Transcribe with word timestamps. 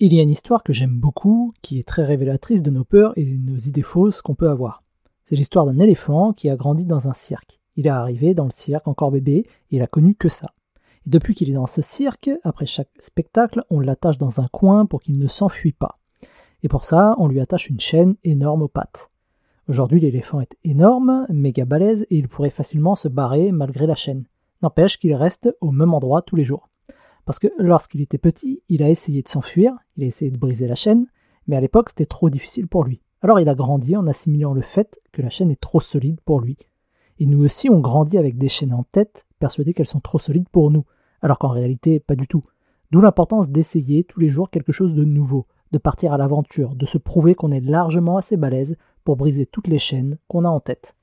Il 0.00 0.14
y 0.14 0.20
a 0.20 0.22
une 0.22 0.30
histoire 0.30 0.62
que 0.62 0.72
j'aime 0.72 0.96
beaucoup, 0.96 1.52
qui 1.60 1.80
est 1.80 1.86
très 1.86 2.04
révélatrice 2.04 2.62
de 2.62 2.70
nos 2.70 2.84
peurs 2.84 3.12
et 3.16 3.36
nos 3.36 3.56
idées 3.56 3.82
fausses 3.82 4.22
qu'on 4.22 4.36
peut 4.36 4.48
avoir. 4.48 4.84
C'est 5.24 5.34
l'histoire 5.34 5.66
d'un 5.66 5.80
éléphant 5.80 6.32
qui 6.32 6.48
a 6.48 6.54
grandi 6.54 6.84
dans 6.84 7.08
un 7.08 7.12
cirque. 7.12 7.58
Il 7.74 7.88
est 7.88 7.90
arrivé 7.90 8.32
dans 8.32 8.44
le 8.44 8.52
cirque 8.52 8.86
encore 8.86 9.10
bébé 9.10 9.38
et 9.72 9.76
il 9.76 9.82
a 9.82 9.88
connu 9.88 10.14
que 10.14 10.28
ça. 10.28 10.52
Et 11.04 11.10
depuis 11.10 11.34
qu'il 11.34 11.50
est 11.50 11.54
dans 11.54 11.66
ce 11.66 11.82
cirque, 11.82 12.30
après 12.44 12.64
chaque 12.64 12.92
spectacle, 13.00 13.64
on 13.70 13.80
l'attache 13.80 14.18
dans 14.18 14.40
un 14.40 14.46
coin 14.46 14.86
pour 14.86 15.00
qu'il 15.00 15.18
ne 15.18 15.26
s'enfuit 15.26 15.72
pas. 15.72 15.98
Et 16.62 16.68
pour 16.68 16.84
ça, 16.84 17.16
on 17.18 17.26
lui 17.26 17.40
attache 17.40 17.68
une 17.68 17.80
chaîne 17.80 18.14
énorme 18.22 18.62
aux 18.62 18.68
pattes. 18.68 19.10
Aujourd'hui, 19.66 19.98
l'éléphant 19.98 20.40
est 20.40 20.56
énorme, 20.62 21.26
méga 21.28 21.64
balèze, 21.64 22.06
et 22.08 22.18
il 22.18 22.28
pourrait 22.28 22.50
facilement 22.50 22.94
se 22.94 23.08
barrer 23.08 23.50
malgré 23.50 23.88
la 23.88 23.96
chaîne. 23.96 24.26
N'empêche 24.62 24.96
qu'il 24.96 25.14
reste 25.14 25.56
au 25.60 25.72
même 25.72 25.92
endroit 25.92 26.22
tous 26.22 26.36
les 26.36 26.44
jours. 26.44 26.68
Parce 27.28 27.40
que 27.40 27.48
lorsqu'il 27.58 28.00
était 28.00 28.16
petit, 28.16 28.62
il 28.70 28.82
a 28.82 28.88
essayé 28.88 29.20
de 29.20 29.28
s'enfuir, 29.28 29.76
il 29.98 30.04
a 30.04 30.06
essayé 30.06 30.30
de 30.30 30.38
briser 30.38 30.66
la 30.66 30.74
chaîne, 30.74 31.08
mais 31.46 31.56
à 31.56 31.60
l'époque 31.60 31.90
c'était 31.90 32.06
trop 32.06 32.30
difficile 32.30 32.66
pour 32.68 32.84
lui. 32.84 33.02
Alors 33.20 33.38
il 33.38 33.50
a 33.50 33.54
grandi 33.54 33.96
en 33.96 34.06
assimilant 34.06 34.54
le 34.54 34.62
fait 34.62 34.98
que 35.12 35.20
la 35.20 35.28
chaîne 35.28 35.50
est 35.50 35.60
trop 35.60 35.78
solide 35.78 36.22
pour 36.24 36.40
lui. 36.40 36.56
Et 37.18 37.26
nous 37.26 37.44
aussi 37.44 37.68
on 37.68 37.80
grandit 37.80 38.16
avec 38.16 38.38
des 38.38 38.48
chaînes 38.48 38.72
en 38.72 38.82
tête, 38.82 39.26
persuadés 39.40 39.74
qu'elles 39.74 39.84
sont 39.84 40.00
trop 40.00 40.18
solides 40.18 40.48
pour 40.48 40.70
nous, 40.70 40.86
alors 41.20 41.38
qu'en 41.38 41.50
réalité 41.50 42.00
pas 42.00 42.16
du 42.16 42.26
tout. 42.26 42.40
D'où 42.92 43.02
l'importance 43.02 43.50
d'essayer 43.50 44.04
tous 44.04 44.20
les 44.20 44.30
jours 44.30 44.48
quelque 44.48 44.72
chose 44.72 44.94
de 44.94 45.04
nouveau, 45.04 45.46
de 45.70 45.76
partir 45.76 46.14
à 46.14 46.16
l'aventure, 46.16 46.76
de 46.76 46.86
se 46.86 46.96
prouver 46.96 47.34
qu'on 47.34 47.52
est 47.52 47.60
largement 47.60 48.16
assez 48.16 48.38
balèze 48.38 48.78
pour 49.04 49.16
briser 49.16 49.44
toutes 49.44 49.68
les 49.68 49.78
chaînes 49.78 50.16
qu'on 50.28 50.46
a 50.46 50.48
en 50.48 50.60
tête. 50.60 50.96